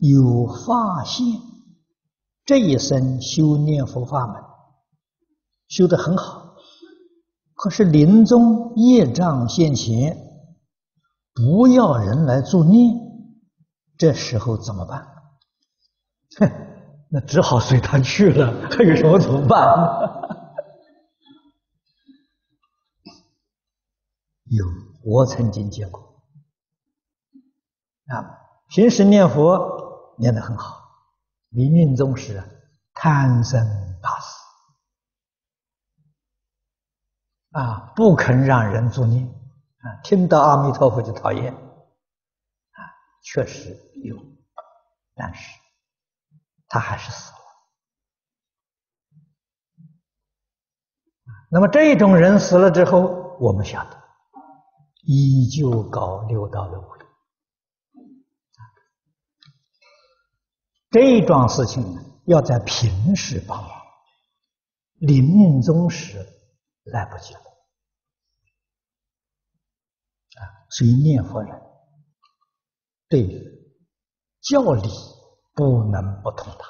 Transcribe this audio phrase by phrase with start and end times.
[0.00, 1.24] 有发现
[2.44, 4.42] 这一生修念佛法门
[5.68, 6.54] 修得很好，
[7.54, 10.16] 可是临终业障现前，
[11.32, 12.94] 不要人来助念，
[13.96, 15.08] 这时候怎么办？
[16.38, 16.50] 哼，
[17.10, 19.64] 那只好随他去了，还有什么怎么办？
[24.50, 24.64] 有，
[25.02, 26.22] 我曾经见过
[28.06, 28.43] 啊。
[28.74, 30.82] 平时念佛念得很好，
[31.50, 32.42] 临命终时
[32.92, 33.64] 贪生
[34.02, 34.36] 怕死
[37.52, 39.28] 啊，不肯让人助念
[39.78, 42.80] 啊，听到阿弥陀佛就讨厌啊，
[43.22, 44.16] 确实有，
[45.14, 45.56] 但是
[46.66, 47.38] 他还是死了。
[51.48, 54.02] 那么这种人死了之后，我们晓得
[55.04, 56.93] 依旧搞六道轮回。
[60.94, 63.68] 这桩事情呢，要在平时帮忙，
[65.00, 66.24] 临命终时
[66.84, 67.40] 来不及了
[70.40, 70.46] 啊！
[70.70, 71.60] 所以念佛人
[73.08, 73.26] 对
[74.40, 74.88] 教理
[75.52, 76.64] 不能不通达，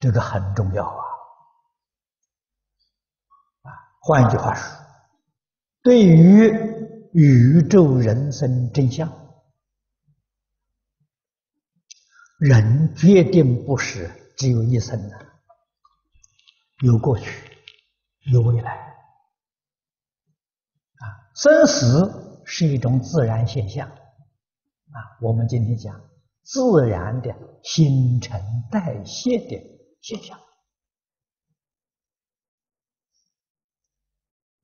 [0.00, 1.04] 这个很重要啊！
[3.62, 4.76] 啊，换一句话说，
[5.84, 6.50] 对于
[7.12, 9.23] 宇宙人生真相。
[12.44, 15.16] 人决定不是只有一生的，
[16.82, 17.56] 有过去，
[18.30, 18.70] 有未来，
[20.98, 23.96] 啊，生死是一种自然现象，啊，
[25.22, 25.98] 我们今天讲
[26.42, 28.38] 自然的新陈
[28.70, 29.58] 代谢的
[30.02, 30.38] 现象，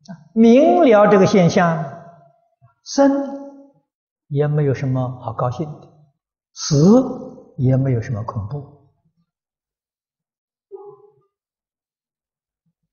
[0.05, 1.83] 啊，明了这个现象，
[2.85, 3.11] 生
[4.27, 5.89] 也没有什么好高兴的，
[6.53, 7.31] 死。
[7.61, 8.91] 也没有什么恐怖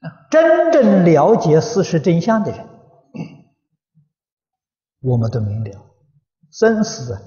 [0.02, 0.28] 啊！
[0.30, 2.68] 真正了解事实真相的人，
[5.00, 5.90] 我们都明了，
[6.52, 7.18] 生死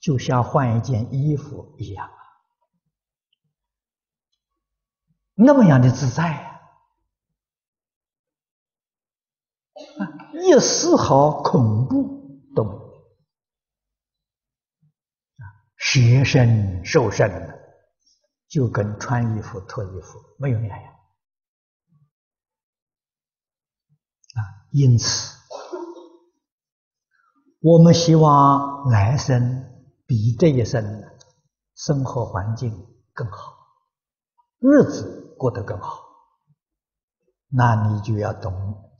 [0.00, 2.10] 就像换一件衣服一样，
[5.34, 6.36] 那么样的自在，
[9.98, 10.08] 啊，
[10.42, 12.87] 一丝毫恐怖都没有。
[15.78, 17.58] 舍身受身的，
[18.48, 20.92] 就跟穿衣服脱衣服没有两样
[24.34, 24.68] 啊！
[24.72, 25.38] 因此，
[27.60, 29.64] 我们希望来生
[30.06, 30.82] 比这一生
[31.74, 32.70] 生活环境
[33.12, 33.56] 更好，
[34.58, 36.04] 日子过得更好，
[37.48, 38.90] 那你就要懂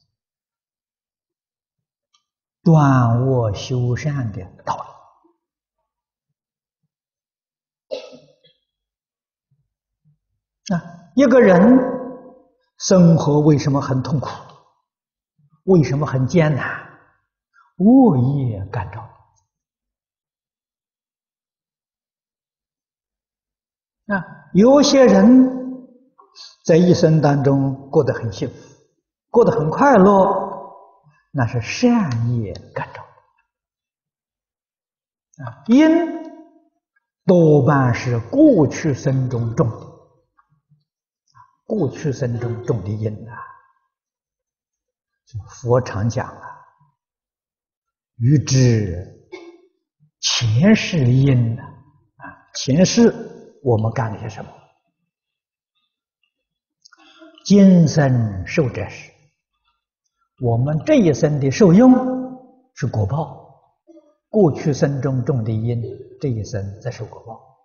[2.62, 4.88] 断恶修善的道理。
[10.74, 11.60] 啊，一个人
[12.78, 14.28] 生活为什么很痛苦？
[15.64, 16.64] 为什么很艰难？
[17.78, 19.00] 恶业感召。
[24.14, 24.24] 啊，
[24.54, 25.88] 有些人
[26.64, 28.54] 在一生当中过得很幸福，
[29.28, 30.86] 过得很快乐，
[31.32, 33.02] 那是善业感召。
[35.44, 35.90] 啊，因
[37.26, 39.88] 多半是过去生中种的。
[41.68, 43.36] 过去生中种的因啊，
[45.50, 46.64] 佛常讲啊，
[48.16, 49.28] 欲知
[50.18, 54.50] 前世因啊，前世我们干了些什么？
[57.44, 59.12] 今生受者是，
[60.40, 61.92] 我们这一生的受用
[62.76, 63.62] 是果报，
[64.30, 65.82] 过去生中种的因，
[66.18, 67.57] 这一生在受果报。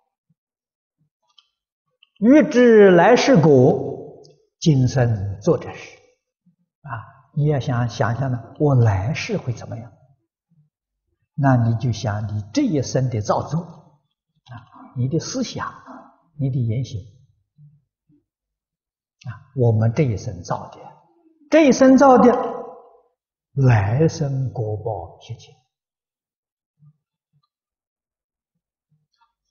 [2.18, 3.92] 欲知来世果。
[4.60, 5.98] 今生做这事，
[6.80, 6.88] 啊，
[7.34, 9.92] 你要想想象呢，我来世会怎么样？
[11.34, 14.54] 那你就想你这一生的造作，啊，
[14.96, 15.70] 你的思想，
[16.38, 16.98] 你的言行，
[19.28, 20.78] 啊，我们这一生造的，
[21.50, 22.32] 这一生造的，
[23.52, 25.54] 来生果报现前，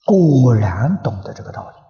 [0.06, 1.83] 果然懂得这个道理。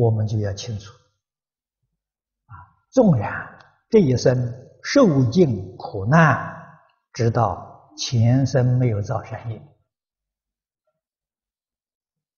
[0.00, 0.94] 我们就要清楚，
[2.46, 2.56] 啊，
[2.90, 3.58] 纵然
[3.90, 6.80] 这一生受尽苦难，
[7.12, 9.58] 直到前生没有造善业，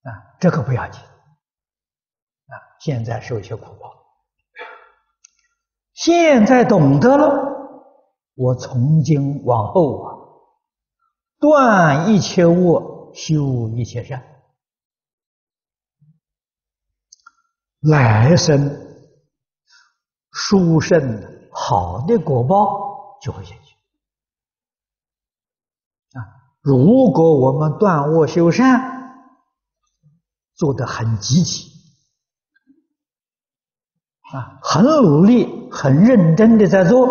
[0.03, 0.11] 啊，
[0.41, 3.95] 这个不要紧，啊，现在受一些苦报，
[5.95, 7.31] 现在懂得了，
[8.35, 10.19] 我从今往后啊，
[11.39, 14.32] 断一切恶，修一切善，
[17.83, 18.79] 来生
[20.31, 23.77] 殊胜好的果报就会现前。
[26.21, 26.25] 啊，
[26.61, 28.91] 如果我们断恶修善，
[30.55, 31.71] 做得很积极，
[34.33, 37.07] 啊，很努力、很认真的在做，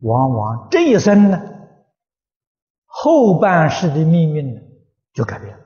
[0.00, 1.40] 往往这一生呢，
[2.84, 4.60] 后半世的命运呢，
[5.14, 5.65] 就改变了。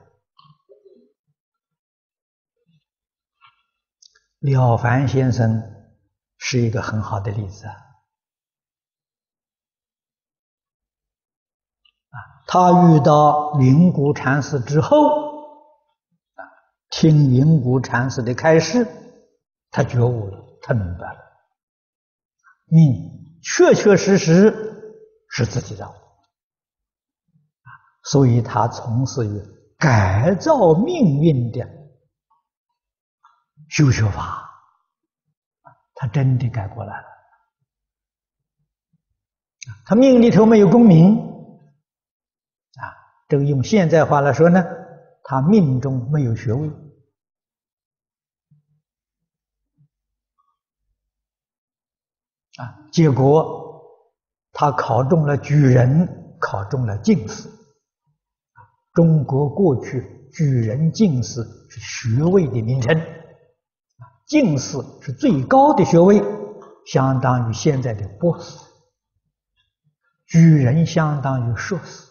[4.41, 5.63] 了凡先生
[6.39, 7.77] 是一个很好的例子啊！
[12.47, 14.97] 他遇到云谷禅师之后，
[16.33, 16.41] 啊，
[16.89, 18.87] 听云谷禅师的开示，
[19.69, 21.19] 他觉悟了，他明白了，
[22.65, 24.51] 命确确实实
[25.29, 25.87] 是自己的，
[28.05, 29.39] 所以他从事于
[29.77, 31.80] 改造命运的。
[33.71, 34.49] 修学法，
[35.93, 37.07] 他真的改过来了。
[39.85, 41.15] 他命里头没有功名，
[42.75, 42.83] 啊，
[43.29, 44.61] 这个用现在话来说呢，
[45.23, 46.67] 他命中没有学位，
[52.57, 53.85] 啊，结果
[54.51, 57.49] 他考中了举人，考中了进士。
[58.93, 63.20] 中国过去举人、进士是学位的名称。
[64.31, 66.23] 进士是最高的学位，
[66.85, 68.65] 相当于现在的博士；
[70.25, 72.09] 举人相当于硕士。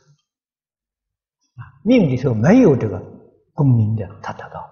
[1.56, 3.02] 啊，命里头没有这个
[3.54, 4.70] 功名的，他得到了。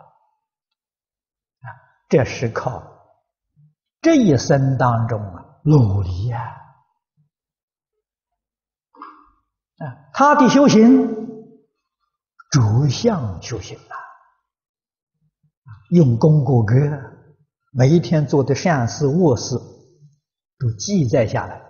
[1.63, 1.67] 啊，
[2.11, 2.83] 这是靠
[4.03, 6.55] 这一生当中啊努力呀！
[9.79, 11.09] 啊，他的修行
[12.51, 13.97] 着相修行啊，
[15.93, 16.75] 用功过格。
[17.71, 19.59] 每一天做的善事恶事
[20.59, 21.63] 都记载下来，啊！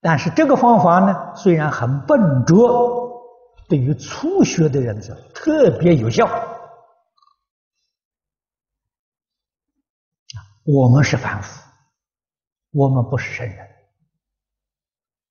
[0.00, 3.22] 但是这个方法呢，虽然很笨拙，
[3.68, 6.26] 对于初学的人是特别有效。
[6.26, 6.46] 啊，
[10.64, 11.60] 我们是凡夫，
[12.70, 13.68] 我们不是圣人，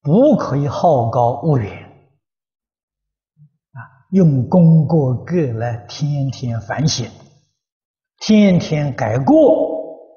[0.01, 1.84] 不可以好高骛远。
[4.11, 7.09] 用功过格来天天反省，
[8.17, 10.15] 天天改过，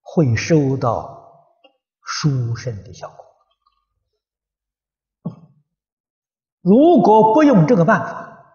[0.00, 1.56] 会收到
[2.02, 3.26] 殊胜的效果。
[6.62, 8.54] 如果不用这个办法，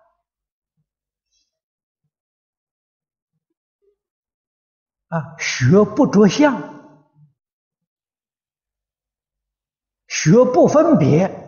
[5.08, 6.62] 啊，学不着相，
[10.08, 11.45] 学不分别。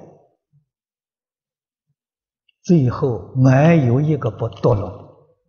[2.68, 5.40] 最后没有一个不堕落，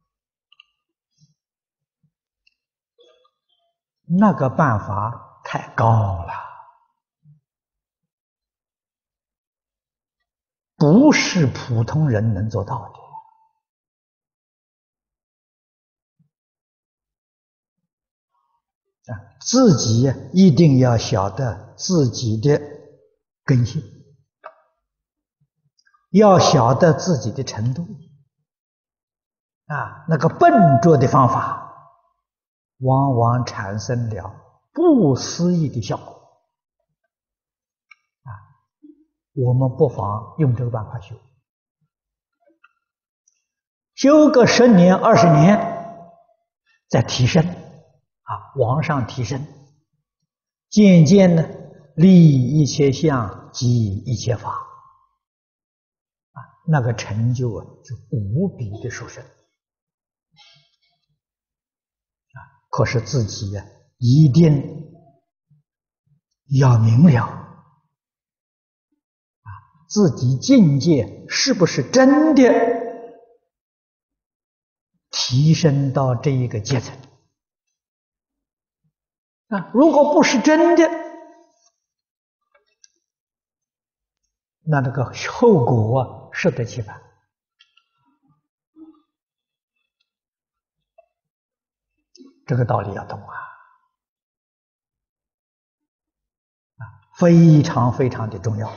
[4.04, 6.32] 那个办法太高了，
[10.76, 12.92] 不是普通人能做到的。
[19.40, 22.60] 自己一定要晓得自己的
[23.42, 23.97] 根性。
[26.10, 27.86] 要晓得自己的程度
[29.66, 31.74] 啊，那个笨拙的方法，
[32.78, 34.34] 往往产生了
[34.72, 36.06] 不思议的效果
[38.22, 38.30] 啊。
[39.34, 41.16] 我们不妨用这个办法修，
[43.94, 45.58] 修个十年二十年，
[46.88, 49.46] 再提升啊，往上提升，
[50.70, 51.44] 渐渐呢，
[51.94, 54.67] 立一切相，即一切法。
[56.70, 59.30] 那个成就啊，是无比的殊胜啊！
[62.68, 63.64] 可是自己呀，
[63.96, 64.92] 一定
[66.60, 67.64] 要明了啊，
[69.88, 72.42] 自己境界是不是真的
[75.10, 76.94] 提升到这一个阶层
[79.48, 79.70] 啊？
[79.72, 80.86] 如果不是真的，
[84.64, 86.27] 那那个后果啊。
[86.40, 87.02] 适得其反，
[92.46, 93.34] 这个道理要懂啊！
[96.76, 96.86] 啊，
[97.18, 98.72] 非常非常的重要。